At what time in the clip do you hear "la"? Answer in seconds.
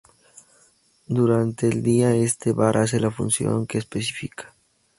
2.99-3.11